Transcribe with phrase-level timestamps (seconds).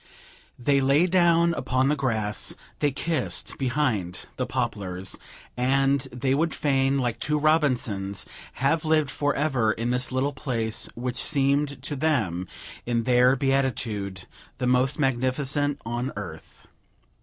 [0.57, 5.15] They lay down upon the grass; they kissed behind the poplars;
[5.55, 10.89] and they would fain, like two Robinsons, have lived for ever in this little place,
[10.95, 12.47] which seemed to them
[12.83, 14.25] in their beatitude
[14.57, 16.65] the most magnificent on earth.